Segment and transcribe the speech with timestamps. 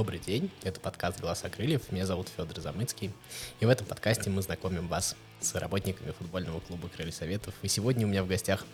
[0.00, 3.12] Добрый день, это подкаст «Голоса крыльев», меня зовут Федор Замыцкий,
[3.60, 8.06] и в этом подкасте мы знакомим вас с работниками футбольного клуба «Крылья Советов», и сегодня
[8.06, 8.64] у меня в гостях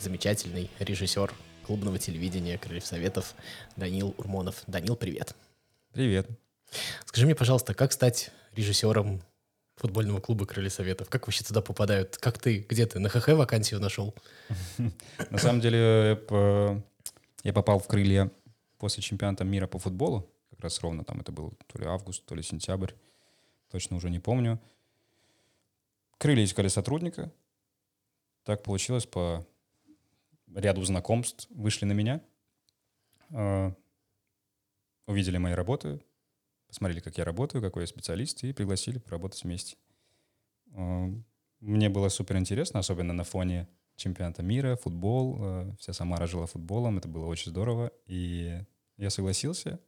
[0.00, 1.32] замечательный режиссер
[1.68, 3.36] клубного телевидения «Крыльев Советов»
[3.76, 4.64] Данил Урмонов.
[4.66, 5.36] Данил, привет.
[5.92, 6.28] Привет.
[7.04, 9.22] Скажи мне, пожалуйста, как стать режиссером
[9.76, 11.08] футбольного клуба «Крылья Советов»?
[11.08, 12.16] Как вообще туда попадают?
[12.16, 14.16] Как ты, где ты, на ХХ вакансию нашел?
[15.30, 16.20] На самом деле,
[17.44, 18.32] я попал в «Крылья»
[18.78, 20.28] после чемпионата мира по футболу
[20.62, 22.92] раз ровно там это был то ли август, то ли сентябрь,
[23.70, 24.60] точно уже не помню.
[26.18, 27.32] Крылья искали сотрудника.
[28.44, 29.46] Так получилось по
[30.54, 31.46] ряду знакомств.
[31.50, 32.20] Вышли на меня,
[33.30, 33.72] э,
[35.06, 36.00] увидели мои работы,
[36.66, 39.76] посмотрели, как я работаю, какой я специалист, и пригласили поработать вместе.
[40.74, 41.08] Э,
[41.60, 45.38] мне было супер интересно, особенно на фоне чемпионата мира, футбол.
[45.40, 47.92] Э, вся Самара жила футболом, это было очень здорово.
[48.06, 48.60] И
[48.96, 49.80] я согласился,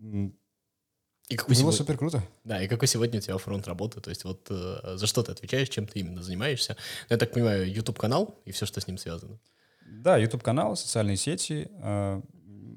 [0.00, 1.78] и какой Было сегодня...
[1.78, 2.22] супер круто.
[2.44, 4.00] Да, и какой сегодня у тебя фронт работы?
[4.00, 6.76] То есть вот э, за что ты отвечаешь, чем ты именно занимаешься?
[7.08, 9.38] Ну, я так понимаю, YouTube-канал и все, что с ним связано.
[9.86, 11.68] Да, YouTube-канал, социальные сети.
[11.82, 12.22] Э,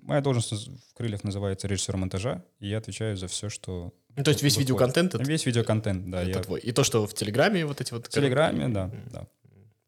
[0.02, 3.94] моя должность в «Крыльях» называется режиссер монтажа, и я отвечаю за все, что...
[4.18, 5.16] Ну, то есть весь видеоконтент?
[5.16, 5.24] Это...
[5.24, 6.22] Весь видеоконтент, да.
[6.24, 6.44] Это я...
[6.44, 6.60] твой.
[6.60, 8.08] И то, что в Телеграме вот эти вот...
[8.08, 9.28] В Телеграме, да, да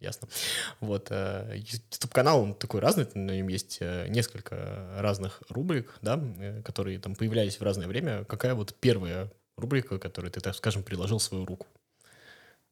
[0.04, 0.28] ясно.
[0.80, 6.62] Вот, э, YouTube-канал, он такой разный, на нем есть э, несколько разных рубрик, да, э,
[6.62, 8.26] которые там появлялись в разное время.
[8.26, 11.68] Какая вот первая рубрика, которой ты, так скажем, приложил свою руку?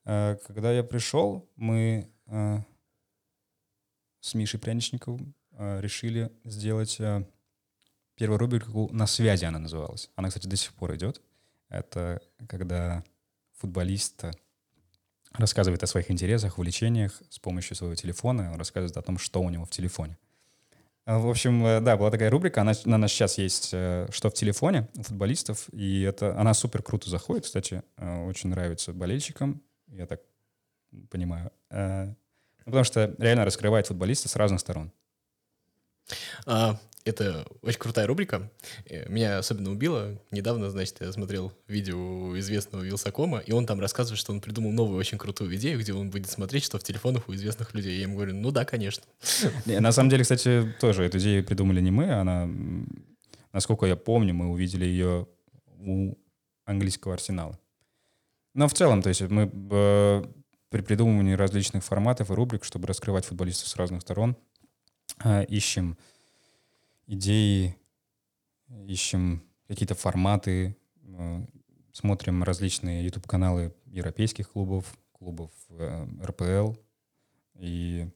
[0.04, 2.10] Когда я пришел, мы
[4.20, 6.98] с Мишей Пряничниковым решили сделать
[8.16, 10.10] первую рубрику «На связи» она называлась.
[10.16, 11.22] Она, кстати, до сих пор идет.
[11.70, 13.04] Это когда
[13.58, 14.26] футболист
[15.34, 18.52] рассказывает о своих интересах, увлечениях с помощью своего телефона.
[18.52, 20.18] Он рассказывает о том, что у него в телефоне.
[21.06, 24.34] А, в общем, э, да, была такая рубрика, она, она сейчас есть э, «Что в
[24.34, 30.06] телефоне» у футболистов, и это, она супер круто заходит, кстати, э, очень нравится болельщикам, я
[30.06, 30.22] так
[31.10, 32.16] понимаю, ну,
[32.66, 34.92] потому что реально раскрывает футболиста с разных сторон.
[36.46, 38.52] А, это очень крутая рубрика.
[38.86, 40.20] Э, меня особенно убило.
[40.32, 45.00] Недавно, значит, я смотрел видео известного Вилсакома, и он там рассказывает, что он придумал новую
[45.00, 47.96] очень крутую идею, где он будет смотреть, что в телефонах у известных людей.
[47.96, 49.04] Я ему говорю, ну да, конечно.
[49.66, 52.12] Не, на самом деле, кстати, тоже эту идею придумали не мы.
[52.12, 52.50] Она,
[53.52, 55.28] насколько я помню, мы увидели ее
[55.80, 56.16] у
[56.66, 57.60] английского арсенала.
[58.54, 60.24] Но в целом, то есть мы э,
[60.70, 64.36] при придумывании различных форматов и рубрик, чтобы раскрывать футболистов с разных сторон,
[65.24, 65.98] э, ищем
[67.12, 67.76] идеи,
[68.88, 71.46] ищем какие-то форматы, э,
[71.92, 76.74] смотрим различные YouTube-каналы европейских клубов, клубов э, РПЛ
[77.60, 78.10] и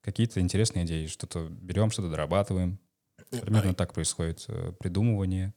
[0.00, 1.06] какие-то интересные идеи.
[1.06, 2.78] Что-то берем, что-то дорабатываем.
[3.30, 5.54] Примерно так происходит э, придумывание.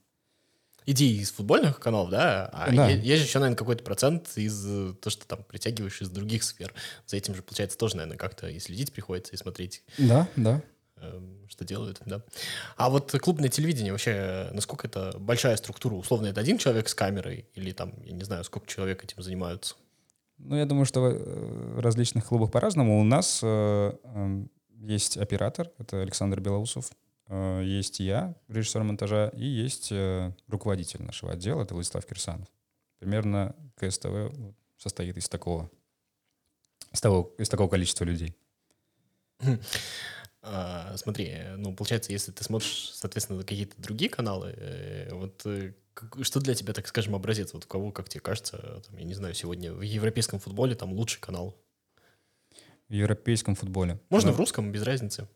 [0.86, 2.48] Идеи из футбольных каналов, да?
[2.48, 2.90] А да.
[2.90, 4.62] есть еще, наверное, какой-то процент из
[4.98, 6.74] то, что там притягиваешь из других сфер.
[7.06, 9.82] За этим же, получается, тоже, наверное, как-то и следить приходится, и смотреть.
[9.98, 10.62] Да, да.
[10.98, 12.22] Эм, что делают, да.
[12.78, 15.96] А вот клубное телевидение вообще, насколько это большая структура?
[15.96, 19.76] Условно, это один человек с камерой или там, я не знаю, сколько человек этим занимаются?
[20.38, 23.00] Ну, я думаю, что в различных клубах по-разному.
[23.00, 24.46] У нас э, э,
[24.82, 26.92] есть оператор, это Александр Белоусов,
[27.28, 32.48] э, есть я, режиссер монтажа, и есть э, руководитель нашего отдела, это Владислав Кирсанов.
[33.00, 34.32] Примерно КСТВ
[34.78, 35.70] состоит из такого,
[36.92, 38.36] из того, из такого количества людей.
[40.46, 45.72] А, смотри, ну, получается, если ты смотришь, соответственно, какие-то другие каналы, э, вот э,
[46.22, 47.54] что для тебя, так скажем, образец?
[47.54, 50.92] Вот у кого, как тебе кажется, там, я не знаю, сегодня в европейском футболе там
[50.92, 51.56] лучший канал?
[52.90, 54.02] В европейском футболе?
[54.10, 55.30] Можно ну, в русском, без разницы.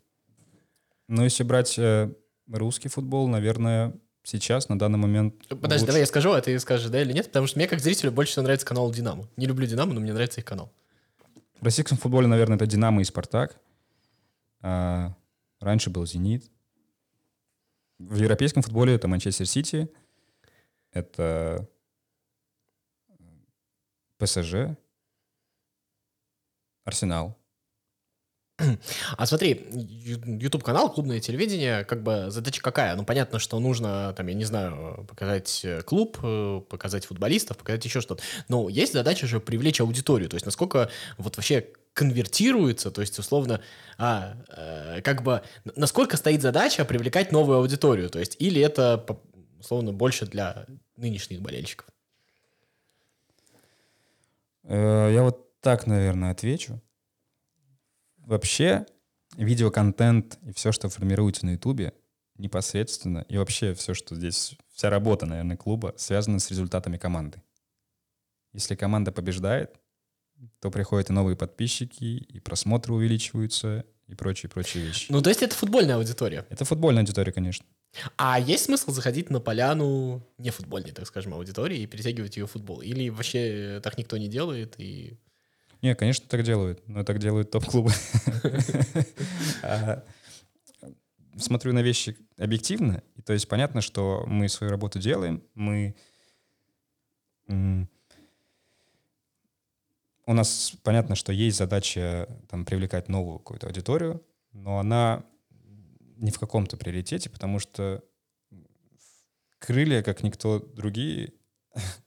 [1.07, 2.13] Ну, если брать э,
[2.51, 5.35] русский футбол, наверное, сейчас, на данный момент...
[5.47, 5.85] Подожди, лучше.
[5.85, 8.33] давай я скажу, а ты скажешь, да или нет, потому что мне, как зрителю, больше
[8.33, 9.29] всего нравится канал «Динамо».
[9.37, 10.69] Не люблю «Динамо», но мне нравится их канал.
[11.61, 13.57] В российском футболе, наверное, это «Динамо» и «Спартак».
[14.61, 15.15] А
[15.59, 16.51] раньше был «Зенит».
[17.99, 19.91] В европейском футболе это Манчестер Сити,
[20.91, 21.67] это
[24.17, 24.77] ПСЖ,
[26.83, 27.36] Арсенал.
[29.17, 32.95] А смотри, YouTube-канал, клубное телевидение, как бы задача какая?
[32.95, 36.17] Ну, понятно, что нужно, там, я не знаю, показать клуб,
[36.67, 38.23] показать футболистов, показать еще что-то.
[38.47, 40.29] Но есть задача же привлечь аудиторию.
[40.29, 43.59] То есть, насколько вот вообще конвертируется, то есть, условно,
[43.97, 45.41] а, э, как бы,
[45.75, 49.03] насколько стоит задача привлекать новую аудиторию, то есть, или это,
[49.59, 51.87] условно, больше для нынешних болельщиков?
[54.63, 56.79] Э, я вот так, наверное, отвечу.
[58.27, 58.85] Вообще,
[59.37, 61.93] видеоконтент и все, что формируется на Ютубе,
[62.35, 67.41] непосредственно, и вообще все, что здесь, вся работа, наверное, клуба связана с результатами команды.
[68.51, 69.79] Если команда побеждает,
[70.59, 75.09] то приходят и новые подписчики, и просмотры увеличиваются, и прочие-прочие вещи.
[75.09, 76.45] Ну, то есть это футбольная аудитория.
[76.49, 77.65] Это футбольная аудитория, конечно.
[78.17, 82.51] А есть смысл заходить на поляну не футбольной, так скажем, аудитории и перетягивать ее в
[82.51, 82.81] футбол?
[82.81, 85.17] Или вообще так никто не делает и...
[85.87, 87.91] Не, конечно, так делают, но так делают топ-клубы.
[89.63, 90.03] А,
[91.37, 95.95] смотрю на вещи объективно, то есть понятно, что мы свою работу делаем, мы
[97.47, 97.85] у
[100.33, 105.23] нас понятно, что есть задача там привлекать новую какую-то аудиторию, но она
[106.17, 108.03] не в каком-то приоритете, потому что
[109.59, 111.31] крылья, как никто другие,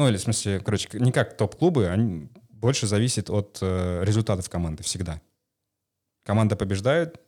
[0.00, 4.82] ну или в смысле, короче, не как топ-клубы, они больше зависит от э, результатов команды
[4.82, 5.20] всегда.
[6.24, 7.20] Команда побеждает,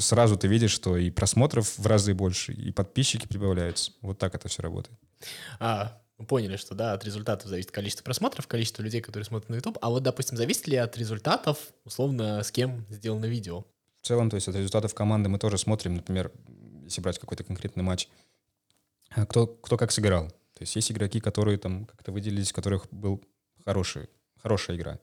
[0.00, 3.92] сразу ты видишь, что и просмотров в разы больше, и подписчики прибавляются.
[4.00, 4.98] Вот так это все работает.
[5.60, 9.54] А, мы поняли, что да, от результатов зависит количество просмотров, количество людей, которые смотрят на
[9.54, 9.78] YouTube.
[9.80, 13.64] А вот, допустим, зависит ли от результатов, условно, с кем сделано видео?
[14.00, 16.32] В целом, то есть от результатов команды мы тоже смотрим, например,
[16.82, 18.08] если брать какой-то конкретный матч,
[19.10, 20.32] а кто, кто как сыграл.
[20.62, 23.20] То есть есть игроки, которые там как-то выделились, у которых был
[23.64, 24.08] хороший,
[24.40, 25.00] хорошая игра.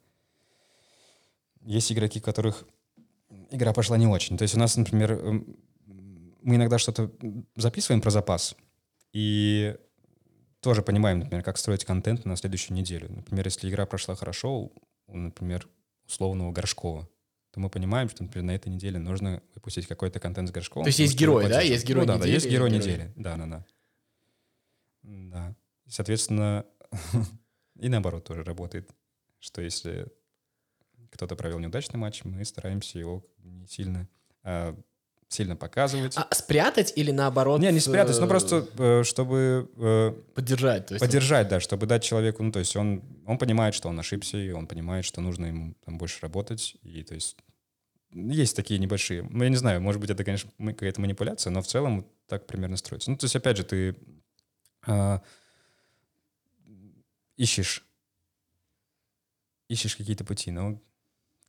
[1.60, 2.64] Есть игроки, которых
[3.52, 4.38] игра пошла не очень.
[4.38, 5.58] То есть у нас, например, эм,
[6.42, 7.12] мы иногда что-то
[7.58, 8.56] записываем про запас,
[9.12, 9.76] и
[10.62, 13.10] тоже понимаем, например, как строить контент на следующую неделю.
[13.12, 14.72] Например, если игра прошла хорошо,
[15.08, 15.68] у, например,
[16.08, 17.10] условного Горшкова,
[17.52, 20.86] то мы понимаем, что, например, на этой неделе нужно выпустить какой-то контент с Горшковым.
[20.86, 21.60] То есть есть герой, да?
[21.60, 22.28] Есть герой ну, недели?
[22.30, 23.12] Да, есть герой недели.
[23.18, 23.36] Да,
[25.04, 25.56] да,
[25.88, 26.66] соответственно,
[27.80, 28.90] и наоборот тоже работает,
[29.40, 30.08] что если
[31.12, 34.08] кто-то провел неудачный матч, мы стараемся его не сильно
[34.44, 34.76] а,
[35.30, 36.16] сильно показывать.
[36.18, 37.62] А спрятать или наоборот?
[37.62, 39.70] Не, не спрятать, но ну, просто э, чтобы...
[39.78, 40.88] Э, поддержать.
[40.88, 44.00] То есть поддержать, да, чтобы дать человеку, ну, то есть он, он понимает, что он
[44.00, 47.38] ошибся, и он понимает, что нужно ему там больше работать, и то есть
[48.12, 51.68] есть такие небольшие, ну, я не знаю, может быть, это, конечно, какая-то манипуляция, но в
[51.68, 53.12] целом так примерно строится.
[53.12, 53.96] Ну, то есть, опять же, ты
[54.90, 55.20] э,
[57.38, 57.86] ищешь
[59.70, 60.82] ищешь какие-то пути, но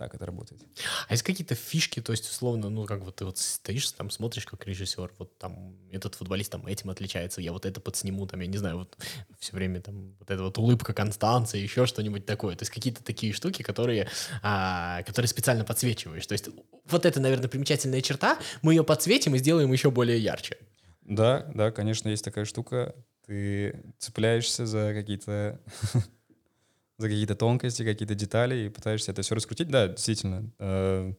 [0.00, 0.62] так это работает.
[1.08, 4.46] А есть какие-то фишки, то есть, условно, ну, как вот ты вот стоишь, там, смотришь,
[4.46, 8.46] как режиссер, вот там, этот футболист там этим отличается, я вот это подсниму, там, я
[8.46, 8.96] не знаю, вот
[9.38, 12.56] все время там, вот эта вот улыбка Констанции, еще что-нибудь такое.
[12.56, 14.08] То есть какие-то такие штуки, которые,
[14.42, 16.26] а, которые специально подсвечиваешь.
[16.26, 16.48] То есть
[16.86, 20.56] вот это, наверное, примечательная черта, мы ее подсветим и сделаем еще более ярче.
[21.02, 22.94] Да, да, конечно, есть такая штука.
[23.30, 25.60] Ты цепляешься за какие-то
[26.98, 29.68] за какие-то тонкости, какие-то детали и пытаешься это все раскрутить.
[29.68, 30.50] Да, действительно.
[30.58, 31.12] Э,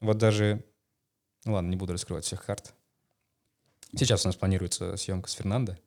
[0.00, 0.62] вот даже...
[1.46, 2.74] Ну ладно, не буду раскрывать всех карт.
[3.96, 5.78] Сейчас у нас планируется съемка с Фернандо.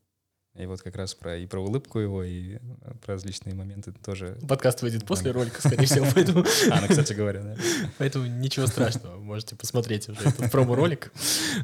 [0.55, 2.59] И вот как раз про и про улыбку его, и э,
[3.03, 4.37] про различные моменты тоже.
[4.47, 6.45] Подкаст выйдет после ролика, скорее всего, поэтому...
[6.69, 7.55] А, ну, кстати говоря, да.
[7.97, 11.11] Поэтому ничего страшного, можете посмотреть уже этот промо-ролик.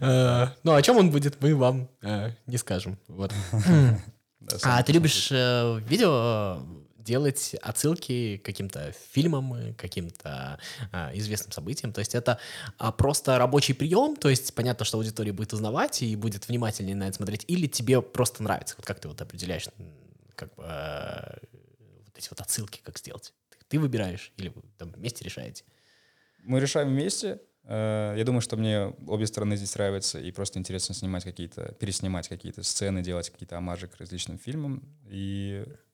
[0.02, 1.88] Э, ну, о чем он будет, мы вам
[2.48, 2.98] не скажем.
[3.08, 3.32] Вот.
[4.64, 6.60] А ты любишь видео
[7.00, 10.60] делать отсылки к каким-то фильмам, каким-то
[10.92, 11.94] а, известным событиям.
[11.94, 12.40] То есть это
[12.78, 17.08] а, просто рабочий прием, то есть понятно, что аудитория будет узнавать и будет внимательнее на
[17.08, 18.76] это смотреть, или тебе просто нравится?
[18.78, 19.68] Вот как ты вот определяешь
[20.36, 21.40] как бы, а,
[22.06, 23.34] вот эти вот отсылки, как сделать?
[23.68, 25.64] Ты, выбираешь или вы там вместе решаете?
[26.40, 27.40] Мы решаем вместе.
[27.66, 32.28] Э, я думаю, что мне обе стороны здесь нравятся, и просто интересно снимать какие-то, переснимать
[32.28, 34.82] какие-то сцены, делать какие-то амажи к различным фильмам.
[35.08, 35.89] И Э,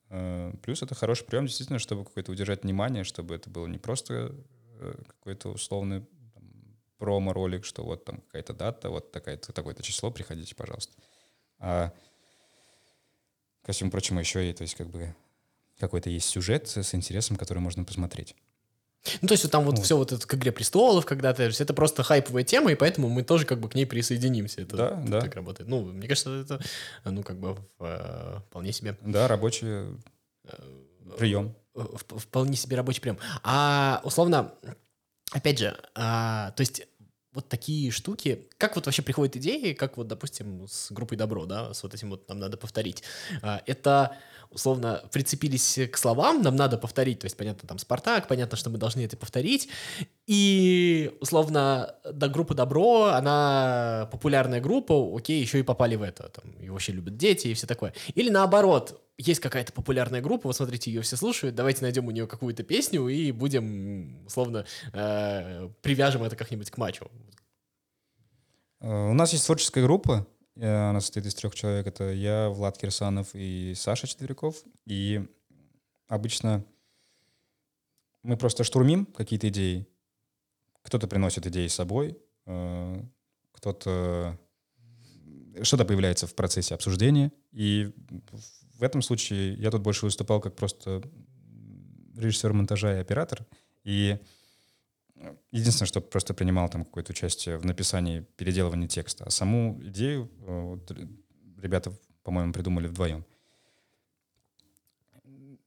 [0.62, 4.34] плюс это хороший прием, действительно, чтобы какое-то удержать внимание, чтобы это было не просто
[4.78, 6.06] э, какой-то условный
[6.98, 10.94] промо-ролик, что вот там какая-то дата, вот такая-то, такое-то число, приходите, пожалуйста.
[11.58, 11.92] А
[13.62, 15.14] ко всему прочему еще и, то есть как бы
[15.78, 18.34] какой-то есть сюжет с интересом, который можно посмотреть.
[19.22, 19.84] Ну, то есть вот там вот, вот.
[19.84, 23.44] все вот это к «Игре престолов» когда-то, это просто хайповая тема, и поэтому мы тоже
[23.44, 24.62] как бы к ней присоединимся.
[24.62, 25.20] Это да, да.
[25.20, 25.68] так работает.
[25.68, 26.60] Ну, мне кажется, это,
[27.04, 28.96] ну, как бы э, вполне себе...
[29.02, 29.86] Да, рабочий
[31.18, 31.54] прием.
[31.74, 33.18] Вполне себе рабочий прием.
[33.42, 34.52] А, условно,
[35.32, 36.86] опять же, а, то есть
[37.36, 38.48] вот такие штуки.
[38.58, 42.10] Как вот вообще приходят идеи, как вот, допустим, с группой Добро, да, с вот этим
[42.10, 43.04] вот нам надо повторить.
[43.42, 44.16] А, это
[44.50, 48.78] условно прицепились к словам, нам надо повторить, то есть понятно там Спартак, понятно, что мы
[48.78, 49.68] должны это повторить,
[50.26, 56.50] и условно до группы Добро, она популярная группа, окей, еще и попали в это, там,
[56.60, 57.92] и вообще любят дети и все такое.
[58.14, 62.26] Или наоборот, есть какая-то популярная группа, вот смотрите, ее все слушают, давайте найдем у нее
[62.26, 67.10] какую-то песню и будем, условно, э, привяжем это как-нибудь к матчу.
[68.80, 71.86] Э, у нас есть творческая группа, э, она состоит из трех человек.
[71.86, 74.62] Это я, Влад Кирсанов и Саша Четверяков.
[74.84, 75.26] И
[76.08, 76.64] обычно
[78.22, 79.86] мы просто штурмим какие-то идеи.
[80.82, 83.02] Кто-то приносит идеи с собой, э,
[83.52, 84.38] кто-то
[85.62, 87.32] что-то появляется в процессе обсуждения.
[87.52, 87.90] И
[88.78, 91.02] в этом случае я тут больше выступал как просто
[92.16, 93.46] режиссер монтажа и оператор.
[93.84, 94.18] И
[95.50, 99.24] единственное, что просто принимал там какое-то участие в написании, переделывании текста.
[99.24, 100.90] А саму идею вот,
[101.58, 101.92] ребята,
[102.22, 103.24] по-моему, придумали вдвоем.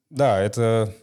[0.09, 0.93] Да, это...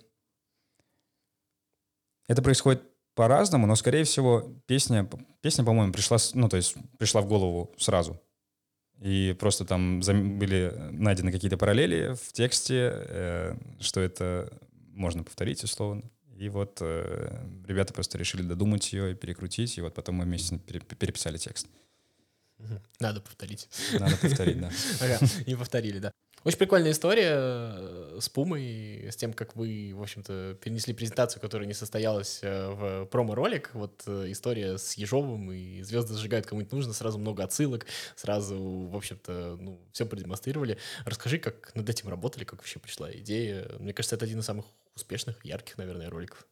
[2.29, 2.83] Это происходит
[3.15, 5.09] по-разному, но, скорее всего, песня,
[5.41, 8.21] песня, по-моему, пришла, ну, то есть пришла в голову сразу.
[9.01, 14.51] И просто там были найдены какие-то параллели в тексте, э, что это
[14.95, 16.03] можно повторить условно.
[16.39, 20.59] И вот э, ребята просто решили додумать ее и перекрутить, и вот потом мы вместе
[20.59, 21.67] переписали текст.
[23.01, 23.69] Надо повторить.
[23.99, 24.71] Надо повторить, да.
[25.01, 26.13] Ага, и повторили, да.
[26.47, 31.67] Очень прикольная история э, с Пумой, с тем, как вы, в общем-то, перенесли презентацию, которая
[31.67, 33.73] не состоялась э, в промо-ролик.
[33.75, 38.95] Вот э, история с Ежовым и «Звезды зажигают кому-нибудь нужно», сразу много отсылок, сразу, в
[38.95, 40.79] общем-то, ну, все продемонстрировали.
[41.05, 43.69] Расскажи, как над этим работали, как вообще пришла идея.
[43.81, 46.47] Мне кажется, это один из самых успешных, ярких, наверное, роликов.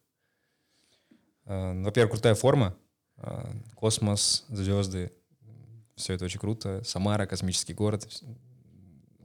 [1.45, 2.75] Во-первых, крутая форма.
[3.75, 5.13] Космос, звезды,
[5.95, 6.83] все это очень круто.
[6.83, 8.09] Самара, космический город,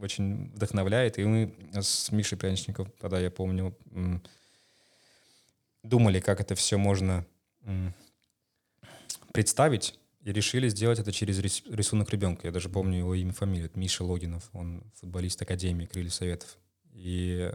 [0.01, 1.19] очень вдохновляет.
[1.19, 3.77] И мы с Мишей Пряничников, тогда я помню,
[5.83, 7.25] думали, как это все можно
[9.33, 12.47] представить, и решили сделать это через рисунок ребенка.
[12.47, 13.67] Я даже помню его имя, фамилию.
[13.67, 14.51] Это Миша Логинов.
[14.53, 16.59] Он футболист Академии Крылья Советов.
[16.93, 17.51] И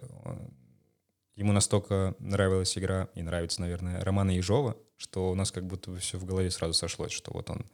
[1.35, 5.99] ему настолько нравилась игра, и нравится, наверное, Романа Ежова, что у нас как будто бы
[5.99, 7.65] все в голове сразу сошлось, что вот он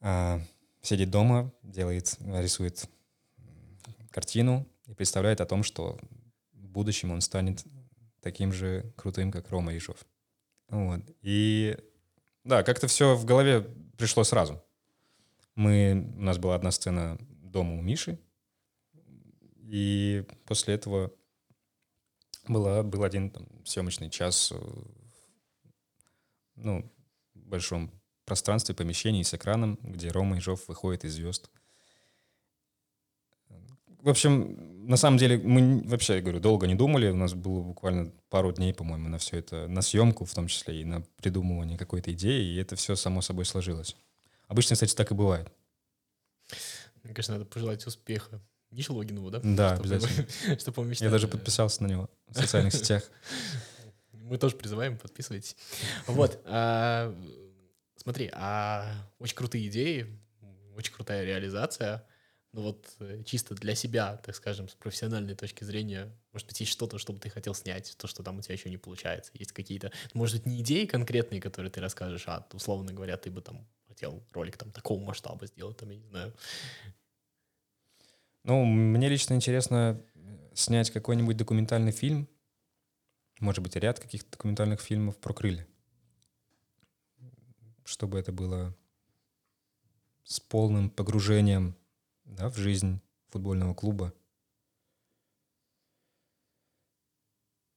[0.00, 0.40] а,
[0.82, 2.88] сидит дома, делает, рисует
[4.16, 5.98] картину и представляет о том, что
[6.54, 7.62] в будущем он станет
[8.22, 10.06] таким же крутым, как Рома Ежов.
[10.70, 11.02] Вот.
[11.20, 11.76] И
[12.42, 13.60] да, как-то все в голове
[13.98, 14.64] пришло сразу.
[15.54, 18.18] Мы, у нас была одна сцена дома у Миши,
[19.58, 21.12] и после этого
[22.48, 24.50] была, был один там, съемочный час
[26.54, 26.90] ну,
[27.34, 27.92] большом
[28.24, 31.50] пространстве, помещении с экраном, где Рома Ежов выходит из звезд.
[34.06, 37.10] В общем, на самом деле мы вообще, я говорю, долго не думали.
[37.10, 40.80] У нас было буквально пару дней, по-моему, на все это, на съемку в том числе
[40.80, 43.96] и на придумывание какой-то идеи, и это все само собой сложилось.
[44.46, 45.50] Обычно, кстати, так и бывает.
[47.02, 49.40] Мне кажется, надо пожелать успеха Мише Логинову, да?
[49.42, 50.58] Да, чтобы, обязательно.
[50.60, 53.02] Чтобы он Я даже подписался на него в социальных сетях.
[54.12, 55.56] Мы тоже призываем, подписывайтесь.
[56.06, 56.40] Вот.
[56.44, 57.12] А,
[57.96, 58.86] смотри, а
[59.18, 60.06] очень крутые идеи,
[60.76, 62.06] очень крутая реализация—
[62.56, 66.72] ну вот э, чисто для себя, так скажем, с профессиональной точки зрения, может быть, есть
[66.72, 69.30] что-то, что бы ты хотел снять, то, что там у тебя еще не получается.
[69.34, 73.42] Есть какие-то, может быть, не идеи конкретные, которые ты расскажешь, а, условно говоря, ты бы
[73.42, 76.34] там хотел ролик там такого масштаба сделать, там, я не знаю.
[78.44, 80.02] Ну, мне лично интересно
[80.54, 82.26] снять какой-нибудь документальный фильм,
[83.38, 85.66] может быть, ряд каких-то документальных фильмов про крылья.
[87.84, 88.74] Чтобы это было
[90.24, 91.76] с полным погружением
[92.26, 94.12] да, в жизнь футбольного клуба.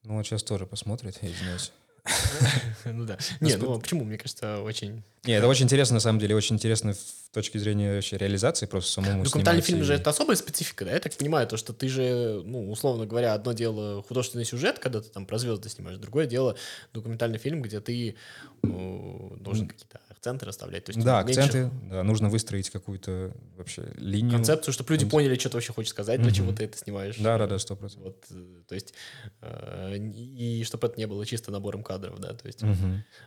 [0.04, 1.72] Ну, вот сейчас тоже посмотрит, я извиняюсь.
[2.86, 3.18] Ну да.
[3.40, 4.04] Не, ну почему?
[4.06, 5.04] Мне кажется, очень...
[5.26, 8.92] Не, это очень интересно, на самом деле, очень интересно с точки зрения вообще реализации, просто
[8.92, 10.92] самому Документальный фильм же это особая специфика, да?
[10.94, 15.02] Я так понимаю, то, что ты же, ну, условно говоря, одно дело художественный сюжет, когда
[15.02, 16.56] ты там про звезды снимаешь, другое дело
[16.94, 18.16] документальный фильм, где ты
[18.64, 20.84] ну, должен какие-то акценты расставлять.
[20.84, 21.42] То есть да, меньше...
[21.42, 24.34] акценты, да, нужно выстроить какую-то вообще линию.
[24.34, 27.18] Концепцию, чтобы люди поняли, что ты вообще хочешь сказать, для чего ты это снимаешь.
[27.18, 28.14] Да, да, да, сто процентов.
[28.14, 28.94] Вот, э, то есть,
[29.42, 32.64] э, и чтобы это не было чисто набором кадров, да, то есть,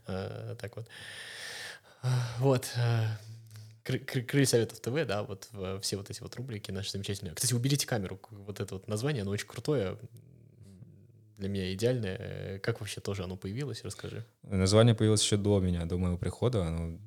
[0.07, 0.87] э, так вот.
[2.39, 2.71] Вот.
[3.85, 5.49] Крылья Советов ТВ, да, вот
[5.83, 7.35] все вот эти вот рубрики наши замечательные.
[7.35, 9.97] Кстати, уберите камеру, вот это вот название, оно очень крутое,
[11.43, 12.59] для меня идеальное.
[12.61, 13.85] Как вообще тоже оно появилось?
[13.85, 14.25] Расскажи.
[14.43, 16.65] Название появилось еще до меня, до моего прихода.
[16.65, 16.99] Оно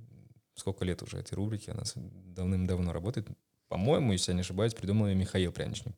[0.56, 3.27] сколько лет уже этой рубрики, она давным-давно работает.
[3.68, 5.96] По-моему, если я не ошибаюсь, придумал ее Михаил Пряничник.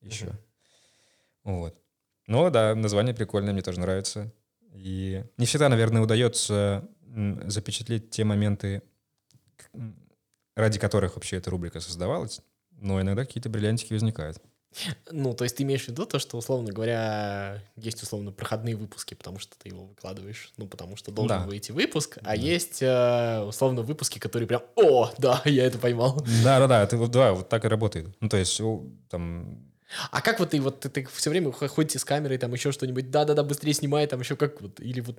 [0.00, 0.26] Еще.
[0.26, 0.38] Uh-huh.
[1.44, 1.78] Вот.
[2.26, 4.32] Но да, название прикольное, мне тоже нравится.
[4.72, 6.88] И не всегда, наверное, удается
[7.46, 8.82] запечатлеть те моменты,
[10.56, 12.40] ради которых вообще эта рубрика создавалась,
[12.72, 14.40] но иногда какие-то бриллиантики возникают.
[15.10, 19.14] Ну, то есть ты имеешь в виду то, что, условно говоря, есть, условно, проходные выпуски,
[19.14, 21.46] потому что ты его выкладываешь, ну, потому что должен Да.
[21.46, 26.20] выйти выпуск, а есть, э, условно, выпуски, которые прям, о, да, я это поймал.
[26.42, 28.08] Да-да-да, это вот, да, вот так и работает.
[28.20, 28.60] Ну, то есть,
[29.10, 29.58] там,
[30.10, 33.10] А как вот ты, вот ты, ты все время ходите с камерой, там еще что-нибудь,
[33.10, 35.18] да-да-да, быстрее снимай, там еще как вот, или вот,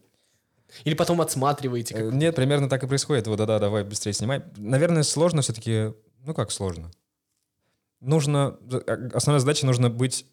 [0.84, 2.14] или потом отсматриваете, Э, как...
[2.14, 3.28] Нет, примерно так и происходит.
[3.28, 4.44] Вот, да-да, давай быстрее снимай.
[4.58, 5.94] Наверное, сложно все-таки...
[6.26, 6.92] Ну, как сложно?
[8.02, 8.58] Нужно...
[8.72, 10.26] э, Основная задача нужно быть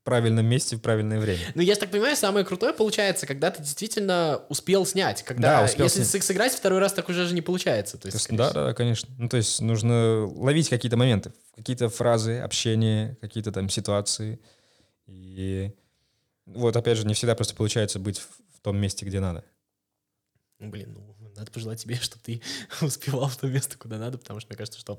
[0.00, 1.40] в правильном месте в правильное время.
[1.54, 5.84] Ну, я так понимаю, самое крутое получается, когда ты действительно успел снять, когда, Да, успел
[5.84, 6.24] если снять.
[6.24, 8.36] сыграть второй раз, так уже же не получается, то есть, Да, всего.
[8.54, 9.08] да, да, конечно.
[9.18, 14.40] Ну, то есть нужно ловить какие-то моменты, какие-то фразы, общение, какие-то там ситуации.
[15.06, 15.70] И
[16.46, 19.44] вот, опять же, не всегда просто получается быть в том месте, где надо.
[20.58, 22.40] Блин, ну, надо пожелать тебе, чтобы ты
[22.80, 24.98] успевал в то место, куда надо, потому что мне кажется, что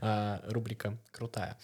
[0.00, 1.56] а, рубрика крутая.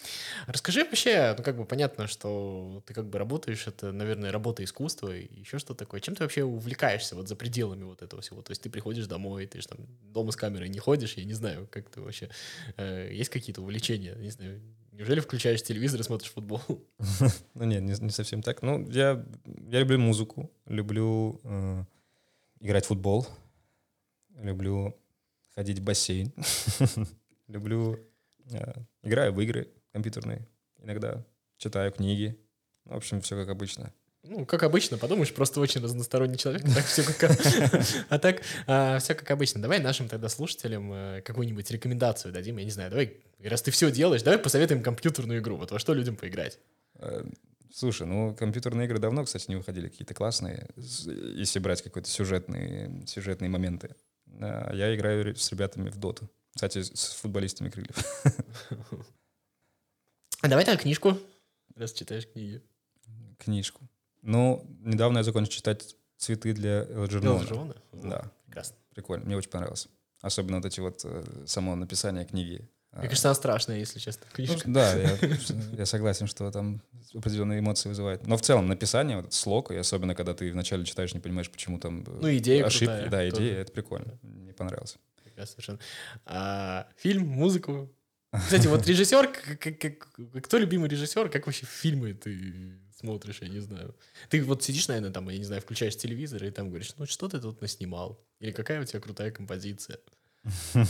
[0.47, 5.17] Расскажи вообще, ну, как бы понятно, что ты как бы работаешь, это, наверное, работа искусства
[5.17, 6.01] и еще что такое.
[6.01, 8.43] Чем ты вообще увлекаешься вот за пределами вот этого всего?
[8.43, 11.35] То есть ты приходишь домой, ты же там дома с камерой не ходишь, я не
[11.35, 12.29] знаю, как ты вообще...
[12.77, 14.15] э, есть какие-то увлечения?
[14.17, 14.61] Не знаю,
[14.93, 16.61] неужели включаешь телевизор и смотришь футбол?
[17.55, 18.63] Ну, нет, не, совсем так.
[18.63, 19.25] Ну, я,
[19.71, 21.85] я люблю музыку, люблю э,
[22.61, 23.27] играть в футбол,
[24.39, 24.97] люблю
[25.55, 26.33] ходить в бассейн,
[27.49, 27.99] люблю...
[28.51, 30.47] э, играю в игры компьютерные
[30.83, 31.25] иногда,
[31.57, 32.39] читаю книги.
[32.85, 33.93] В общем, все как обычно.
[34.25, 37.31] Ну, как обычно, подумаешь, просто очень разносторонний человек, так все как...
[38.09, 38.43] А так,
[39.01, 39.63] все как обычно.
[39.63, 43.91] Давай нашим тогда слушателям э, какую-нибудь рекомендацию дадим, я не знаю, давай, раз ты все
[43.91, 46.59] делаешь, давай посоветуем компьютерную игру, вот во что людям поиграть.
[46.97, 47.25] Э,
[47.73, 53.51] Слушай, ну компьютерные игры давно, кстати, не выходили какие-то классные, если брать какие-то сюжетные, сюжетные
[53.51, 53.95] моменты.
[54.41, 56.29] А Я играю с ребятами в доту.
[56.55, 57.97] Кстати, с- футболистами крыльев.
[60.41, 61.19] А давай так книжку,
[61.75, 62.63] раз читаешь книги.
[63.39, 63.81] Книжку.
[64.23, 67.41] Ну, недавно я закончил читать «Цветы для Элджернона».
[67.41, 67.75] Элджернона?
[67.93, 68.77] Да, Прекрасно.
[68.95, 69.25] прикольно.
[69.25, 69.89] Мне очень понравилось.
[70.21, 72.69] Особенно вот эти вот э, само написание книги.
[72.93, 74.69] Мне кажется, она страшная, если честно, ну, книжка.
[74.71, 75.19] да, я,
[75.79, 76.83] я согласен, что там
[77.15, 78.27] определенные эмоции вызывает.
[78.27, 81.51] Но в целом написание, вот этот слог, и особенно когда ты вначале читаешь, не понимаешь,
[81.51, 82.87] почему там э, Ну, идея ошибки.
[82.87, 83.43] крутая Да, тоже.
[83.45, 84.19] идея, это прикольно.
[84.23, 84.97] Мне понравилось.
[85.23, 85.79] Прекрасно совершенно.
[86.27, 87.93] А, фильм, музыку.
[88.33, 93.49] Кстати, вот режиссер, к- к- к- кто любимый режиссер, как вообще фильмы ты смотришь, я
[93.49, 93.95] не знаю.
[94.29, 97.29] Ты вот сидишь, наверное, там, я не знаю, включаешь телевизор и там говоришь, ну что
[97.29, 98.21] ты тут наснимал?
[98.41, 99.99] Или какая у тебя крутая композиция?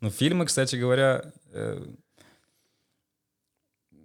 [0.00, 1.86] Ну, фильмы, кстати говоря, э,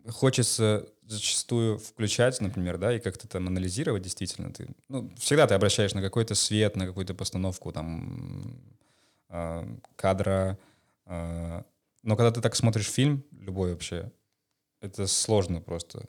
[0.09, 4.51] хочется зачастую включать, например, да, и как-то там анализировать действительно.
[4.51, 8.59] Ты, ну, всегда ты обращаешь на какой-то свет, на какую-то постановку там
[9.29, 10.57] э, кадра.
[11.05, 11.63] э,
[12.03, 14.11] но когда ты так смотришь фильм, любой вообще,
[14.81, 16.05] это сложно просто.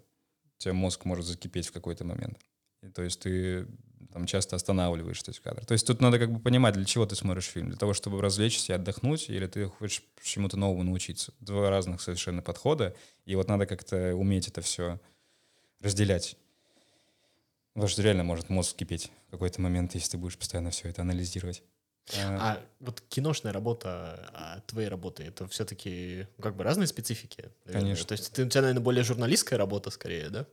[0.57, 2.39] У тебя мозг может закипеть в какой-то момент.
[2.83, 3.67] И, то есть ты
[4.17, 5.67] там часто останавливаешь то есть, кадр.
[5.67, 7.69] То есть тут надо как бы понимать, для чего ты смотришь фильм.
[7.69, 11.35] Для того, чтобы развлечься и отдохнуть, или ты хочешь чему-то новому научиться.
[11.41, 12.97] Два разных совершенно подхода.
[13.27, 14.99] И вот надо как-то уметь это все
[15.83, 16.39] разделять.
[17.75, 21.03] Потому что реально может мозг кипеть в какой-то момент, если ты будешь постоянно все это
[21.03, 21.63] анализировать.
[22.17, 27.51] А, А вот киношная работа, а твои работы, это все-таки как бы разные специфики?
[27.67, 27.83] наверное?
[27.83, 28.07] Конечно.
[28.07, 30.47] То есть ты, у тебя, наверное, более журналистская работа скорее, да?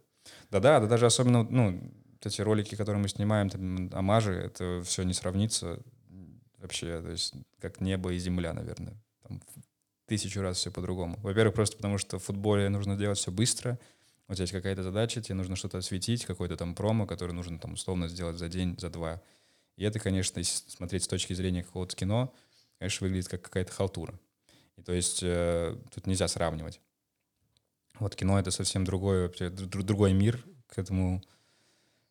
[0.51, 1.79] Да-да, да даже особенно, ну,
[2.25, 5.79] эти ролики, которые мы снимаем, там, амажи, это все не сравнится
[6.57, 8.95] вообще, то есть как небо и земля, наверное.
[9.27, 9.41] Там
[10.05, 11.17] тысячу раз все по-другому.
[11.21, 13.79] Во-первых, просто потому что в футболе нужно делать все быстро,
[14.27, 17.73] у тебя есть какая-то задача, тебе нужно что-то осветить, какой-то там промо, который нужно там
[17.73, 19.21] условно сделать за день, за два.
[19.75, 22.33] И это, конечно, если смотреть с точки зрения какого-то кино,
[22.79, 24.19] конечно, выглядит как какая-то халтура.
[24.77, 26.79] И то есть э, тут нельзя сравнивать.
[27.99, 31.21] Вот кино— это совсем другой, вообще, дру- другой мир к этому.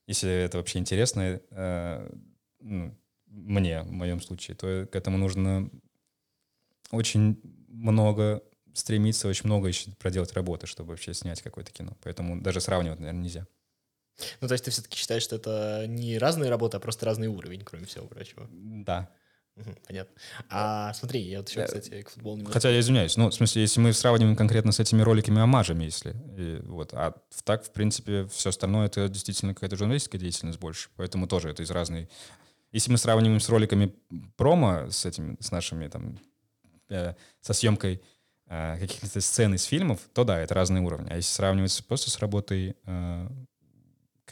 [0.07, 2.11] Если это вообще интересно, э,
[2.61, 5.71] ну, мне, в моем случае, то к этому нужно
[6.91, 8.43] очень много
[8.75, 11.97] стремиться, очень много еще проделать работы, чтобы вообще снять какое-то кино.
[12.03, 13.47] Поэтому даже сравнивать, наверное, нельзя.
[14.41, 17.63] Ну, то есть ты все-таки считаешь, что это не разные работы, а просто разный уровень,
[17.65, 18.49] кроме всего прочего.
[18.51, 19.11] Да.
[19.87, 20.15] Понятно.
[20.49, 22.53] А смотри, я вот еще, Э, кстати, к футболу немного...
[22.53, 26.61] Хотя я извиняюсь, ну, в смысле, если мы сравниваем конкретно с этими роликами-омажами, если, и
[26.65, 31.51] вот, а так, в принципе, все остальное это действительно какая-то журналистская деятельность больше, поэтому тоже
[31.51, 32.09] это из разной...
[32.73, 33.95] Если мы сравниваем с роликами
[34.37, 36.19] промо, с этими, с нашими, там,
[36.89, 38.03] э, со съемкой
[38.47, 41.11] э, каких-то сцен из фильмов, то да, это разные уровни.
[41.11, 43.29] А если сравнивать просто с работой э,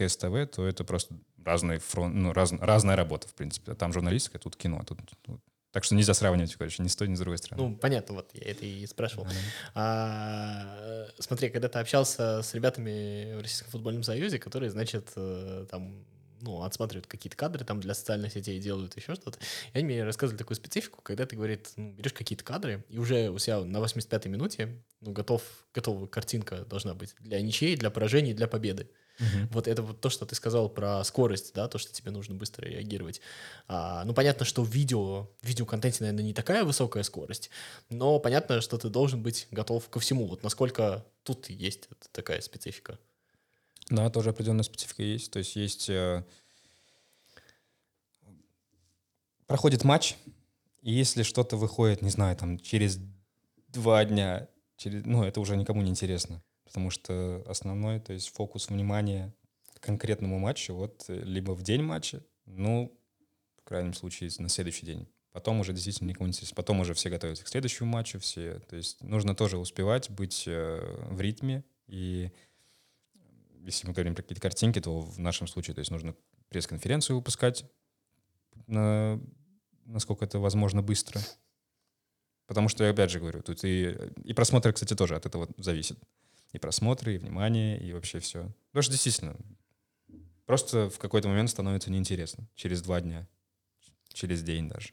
[0.06, 3.74] КСТВ, то это просто разный фронт, ну, раз- разная работа, в принципе.
[3.74, 5.40] Там журналистика, тут кино, тут, тут
[5.72, 7.62] Так что нельзя сравнивать, короче, ни с той, ни с другой стороны.
[7.62, 9.26] Ну, понятно, вот я это и спрашивал.
[9.74, 16.04] А, смотри, когда ты общался с ребятами в Российском футбольном союзе, которые, значит, э, там
[16.40, 19.38] ну, отсматривают какие-то кадры там для социальных сетей, делают еще что-то.
[19.72, 23.30] И они мне рассказывали такую специфику, когда ты, говорит, ну, берешь какие-то кадры, и уже
[23.30, 25.42] у себя на 85-й минуте ну, готов,
[25.74, 28.90] готова картинка должна быть для ничьей, для поражений, для победы.
[29.20, 29.48] Угу.
[29.52, 32.66] Вот это вот то, что ты сказал про скорость, да, то, что тебе нужно быстро
[32.66, 33.20] реагировать.
[33.68, 37.50] А, ну, понятно, что в видео, в видеоконтенте, наверное, не такая высокая скорость,
[37.90, 40.26] но понятно, что ты должен быть готов ко всему.
[40.26, 42.98] Вот насколько тут есть такая специфика.
[43.90, 45.30] Да, тоже определенная специфика есть.
[45.30, 45.90] То есть есть...
[45.90, 46.24] Э,
[49.46, 50.16] проходит матч,
[50.80, 52.98] и если что-то выходит, не знаю, там через
[53.68, 58.68] два дня, через, ну, это уже никому не интересно потому что основной, то есть фокус
[58.68, 59.34] внимания
[59.80, 62.96] конкретному матчу, вот либо в день матча, ну,
[63.58, 65.08] в крайнем случае, на следующий день.
[65.32, 66.54] Потом уже действительно никому не интересно.
[66.54, 68.60] Потом уже все готовятся к следующему матчу, все.
[68.68, 71.64] То есть нужно тоже успевать быть э, в ритме.
[71.88, 72.30] И
[73.62, 76.14] если мы говорим про какие-то картинки, то в нашем случае, то есть нужно
[76.50, 77.64] пресс-конференцию выпускать,
[78.68, 79.20] на,
[79.86, 81.20] насколько это возможно быстро.
[82.46, 85.98] Потому что, я опять же говорю, тут и, и просмотр, кстати, тоже от этого зависит
[86.52, 88.52] и просмотры, и внимание, и вообще все.
[88.70, 89.36] Потому что действительно,
[90.46, 92.48] просто в какой-то момент становится неинтересно.
[92.54, 93.28] Через два дня,
[94.12, 94.90] через день даже.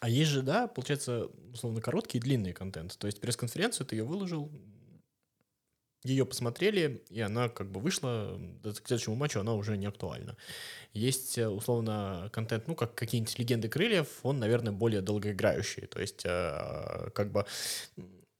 [0.00, 2.96] А есть же, да, получается, условно, короткий и длинный контент.
[2.98, 4.50] То есть пресс-конференцию ты ее выложил,
[6.04, 10.36] ее посмотрели, и она как бы вышла, к следующему матчу она уже не актуальна.
[10.92, 15.86] Есть, э, условно, контент, ну, как какие-нибудь легенды крыльев, он, наверное, более долгоиграющий.
[15.86, 17.46] То есть, э, как бы,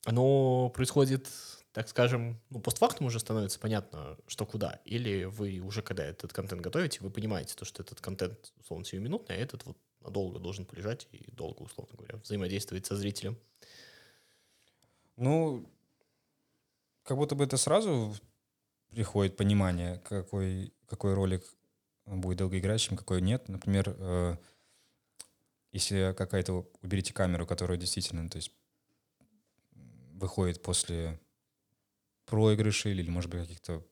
[0.05, 1.29] оно происходит
[1.73, 4.81] так скажем, ну, постфактум уже становится понятно, что куда.
[4.85, 9.37] Или вы уже, когда этот контент готовите, вы понимаете, то, что этот контент, условно, сиюминутный,
[9.37, 13.39] а этот вот надолго должен полежать и долго, условно говоря, взаимодействовать со зрителем.
[15.17, 15.67] Ну,
[17.05, 18.15] как будто бы это сразу
[18.91, 21.45] приходит понимание, какой, какой ролик
[22.05, 23.49] будет долгоиграющим, какой нет.
[23.49, 24.37] Например, э,
[25.71, 28.53] если какая-то, уберите камеру, которая действительно, то есть
[29.73, 31.19] выходит после
[32.33, 33.87] проигрышей или, может быть, каких-то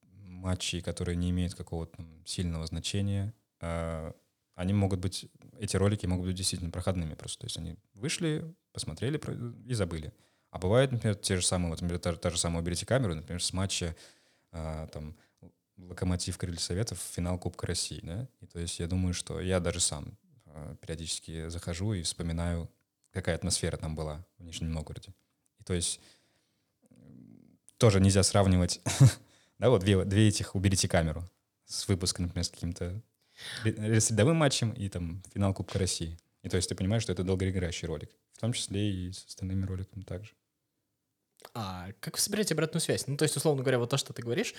[0.00, 4.14] матчей, которые не имеют какого-то сильного значения, а,
[4.54, 5.26] они могут быть,
[5.60, 7.40] эти ролики могут быть действительно проходными просто.
[7.40, 8.42] То есть они вышли,
[8.72, 9.20] посмотрели
[9.66, 10.14] и забыли.
[10.50, 13.42] А бывает, например, те же самые, вот, например, та, та же самая «Уберите камеру», например,
[13.42, 13.94] с матча
[14.50, 15.14] а, там,
[15.76, 18.26] «Локомотив Крылья Советов» финал Кубка России, да?
[18.40, 20.16] И то есть я думаю, что я даже сам
[20.46, 22.70] а, периодически захожу и вспоминаю,
[23.10, 25.12] какая атмосфера там была в Нижнем Новгороде.
[25.58, 26.00] И то есть
[27.78, 28.80] тоже нельзя сравнивать.
[29.58, 31.24] да, вот две, две этих «Уберите камеру»
[31.66, 33.02] с выпуском, например, с каким-то
[33.64, 36.18] рядовым матчем и там финал Кубка России.
[36.42, 38.10] И то есть ты понимаешь, что это долгоиграющий ролик.
[38.32, 40.32] В том числе и с остальными роликами также.
[41.52, 43.06] А как вы собираете обратную связь?
[43.06, 44.54] Ну, то есть, условно говоря, вот то, что ты говоришь,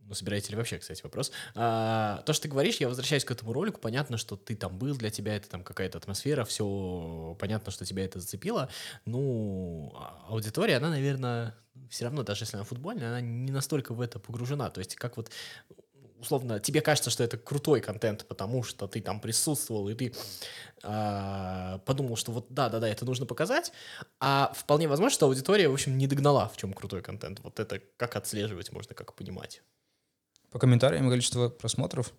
[0.00, 1.32] ну, собираете ли вообще, кстати, вопрос.
[1.54, 4.96] А, то, что ты говоришь, я возвращаюсь к этому ролику, понятно, что ты там был,
[4.96, 8.70] для тебя это там какая-то атмосфера, все понятно, что тебя это зацепило.
[9.04, 11.56] Ну, а аудитория, она, наверное,
[11.90, 14.70] все равно, даже если она футбольная, она не настолько в это погружена.
[14.70, 15.30] То есть, как вот
[16.18, 20.14] условно, тебе кажется, что это крутой контент, потому что ты там присутствовал, и ты
[20.82, 23.72] э, подумал, что вот да-да-да, это нужно показать,
[24.20, 27.40] а вполне возможно, что аудитория, в общем, не догнала, в чем крутой контент.
[27.40, 29.62] Вот это как отслеживать можно, как понимать.
[30.50, 32.14] По комментариям количество просмотров.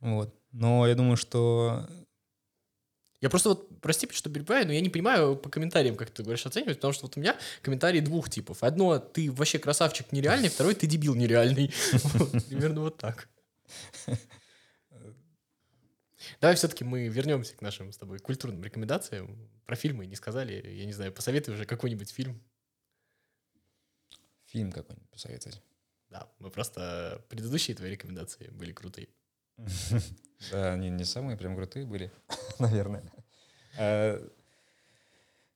[0.00, 0.34] Вот.
[0.52, 1.86] Но я думаю, что...
[3.20, 6.46] Я просто вот, прости, что перебиваю, но я не понимаю по комментариям, как ты говоришь,
[6.46, 8.62] оценивать, потому что вот у меня комментарии двух типов.
[8.62, 11.72] Одно, ты вообще красавчик нереальный, второй, ты дебил нереальный.
[12.48, 13.28] Примерно вот так.
[16.40, 19.50] Давай все-таки мы вернемся к нашим с тобой культурным рекомендациям.
[19.66, 20.64] Про фильмы не сказали.
[20.76, 22.40] Я не знаю, посоветуй уже какой-нибудь фильм.
[24.46, 25.60] Фильм какой-нибудь посоветовать.
[26.10, 27.24] Да, мы просто...
[27.28, 29.08] Предыдущие твои рекомендации были крутые.
[30.52, 32.12] Да, они не самые прям крутые были,
[32.58, 33.02] наверное.
[33.76, 34.24] А,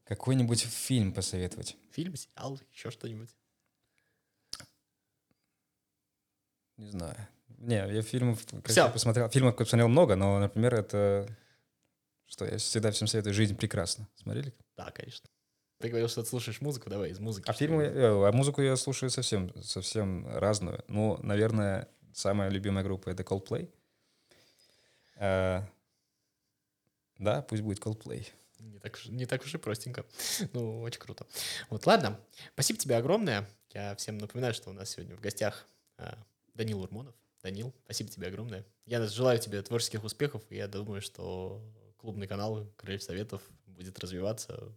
[0.04, 1.76] какой-нибудь фильм посоветовать?
[1.92, 3.30] Фильм, сериал, еще что-нибудь?
[6.76, 7.28] Не знаю.
[7.58, 8.44] Не, я фильмов
[8.92, 9.28] посмотрел.
[9.28, 11.28] Фильмов посмотрел много, но, например, это...
[12.26, 14.08] Что, я всегда всем советую «Жизнь прекрасна».
[14.16, 14.54] Смотрели?
[14.76, 15.28] Да, конечно.
[15.78, 17.44] Ты говорил, что ты слушаешь музыку, давай из музыки.
[17.48, 20.82] А фильмы, э, а музыку я слушаю совсем, совсем разную.
[20.88, 23.70] Ну, наверное, самая любимая группа это Coldplay.
[25.24, 25.64] А,
[27.18, 28.26] да, пусть будет Coldplay.
[28.58, 30.04] Не так, не так уж и простенько.
[30.52, 31.28] Ну, очень круто.
[31.70, 32.18] Вот, ладно.
[32.54, 33.48] Спасибо тебе огромное.
[33.72, 35.64] Я всем напоминаю, что у нас сегодня в гостях
[35.96, 36.18] а,
[36.54, 37.14] Данил Урмонов.
[37.40, 38.64] Данил, спасибо тебе огромное.
[38.85, 41.62] Я желаю тебе творческих успехов, и я думаю, что
[41.98, 44.72] клубный канал Крыльев Советов будет развиваться,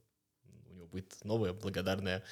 [0.69, 2.23] у него будет новая, благодарная,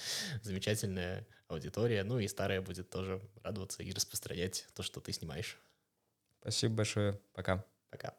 [0.44, 5.58] замечательная аудитория, ну и старая будет тоже радоваться и распространять то, что ты снимаешь.
[6.42, 7.20] Спасибо большое.
[7.34, 7.66] Пока.
[7.94, 8.12] Acá.